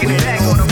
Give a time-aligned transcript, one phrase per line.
[0.00, 0.69] Taking it back on the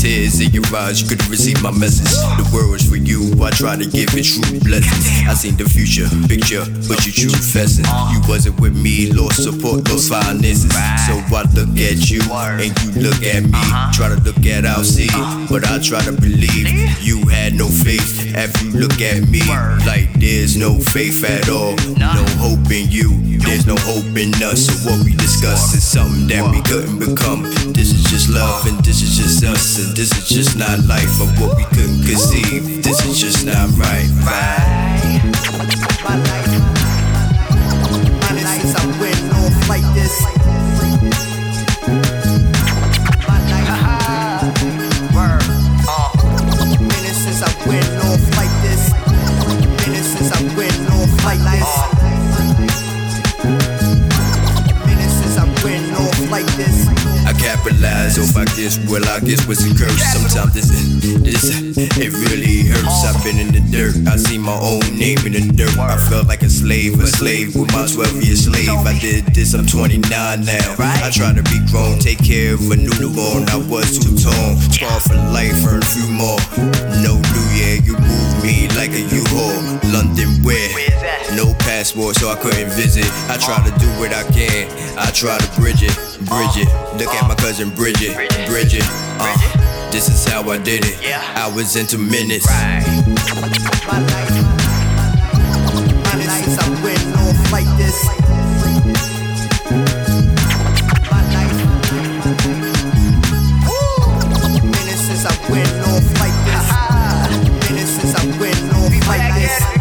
[0.00, 2.08] tears in your eyes, you could've received my message.
[2.40, 5.28] The world was for you, I try to give it true blessings.
[5.28, 7.84] I seen the future, picture, but you true fessing.
[8.08, 10.72] You wasn't with me, lost support, lost finances.
[11.04, 13.60] So I look at you, and you look at me.
[13.92, 15.12] Try to look at our seed,
[15.52, 16.72] but I try to believe
[17.04, 18.32] you had no faith.
[18.34, 19.44] After you look at me,
[19.84, 23.20] like there's no faith at all, no hope in you.
[23.44, 24.64] There's no hope in us.
[24.64, 27.42] So what we discuss is something that we couldn't become.
[27.76, 28.99] This is just love, and this
[29.44, 32.82] us, and this is just not life of what we couldn't conceive.
[32.82, 34.08] This is just not right.
[34.24, 35.79] Right.
[57.60, 60.68] Capitalize off I guess well I guess was a curse Sometimes this
[61.20, 63.04] this it really hurts.
[63.04, 63.96] I've been in the dirt.
[64.08, 65.76] I see my own name in the dirt.
[65.78, 67.54] I felt like a slave a slave.
[67.54, 69.54] With my 12 year slave I did this.
[69.54, 70.76] I'm 29 now.
[70.78, 73.48] I try to be grown take care of a newborn.
[73.48, 76.40] I was too tall Scar for life earn a few more.
[77.04, 79.80] No new year you move me like a U-Haul.
[79.92, 80.89] London where
[81.36, 85.38] no passport so I couldn't visit I try to do what I can I try
[85.38, 85.94] to bridge it
[86.26, 88.14] bridge it look at my cousin Bridget
[88.46, 88.84] Bridget
[89.20, 90.96] uh, this is how I did it
[91.36, 92.46] I was into minutes
[96.40, 98.04] since I went off like this.
[104.62, 106.66] Minutes since I went off like this.
[107.70, 109.79] Minutes since I went off like this.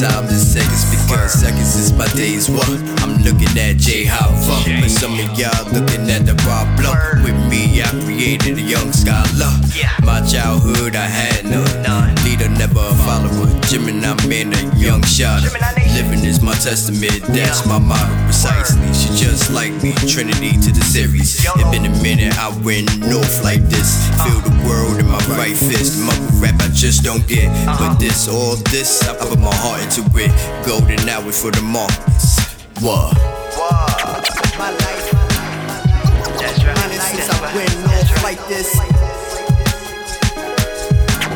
[0.00, 2.48] Time in seconds because seconds is my days.
[2.48, 2.68] What?
[3.02, 7.24] I'm looking at J Hava, but some of y'all looking at the problem.
[7.24, 9.50] With me, I created a young scholar.
[10.04, 12.14] My childhood, I had none.
[12.24, 13.50] Leader, never a follower.
[13.66, 15.42] Gemini man, a young shot.
[15.94, 18.86] Living is my testament, that's my motto precisely.
[18.94, 21.38] She just like me, Trinity to the series.
[21.44, 24.06] It been a minute, I went north like this.
[24.24, 25.98] Feel the world in my right fist.
[25.98, 27.48] Mumble rap, I just don't get.
[27.66, 30.30] But this, all this, I put my heart into it.
[30.66, 32.38] Golden hour for the markets.
[32.80, 33.16] What?
[34.58, 35.10] My life,
[36.38, 36.78] That's right.
[36.88, 38.38] minutes since I went That's off right.
[38.38, 38.74] like this.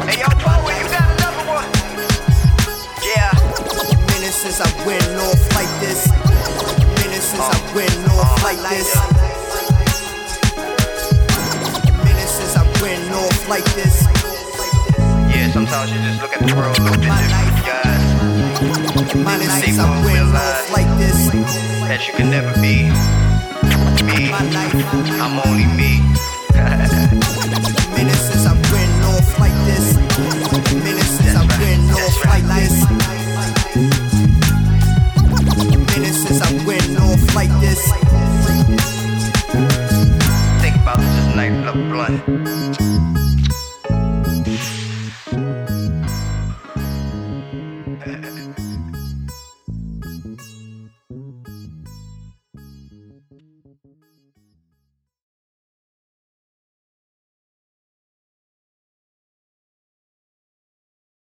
[0.06, 0.51] Hey, yo, Bowie, you got
[4.42, 6.10] since I went off like this.
[6.98, 8.90] Minutes since I went off like this.
[12.02, 14.02] Minutes since I went off like this.
[15.30, 19.14] Yeah, sometimes you just look at the world a little bit different, guys.
[19.14, 21.30] Minutes See since I went off like this.
[21.86, 22.90] that you can never be
[24.02, 24.32] me.
[25.22, 25.70] I'm only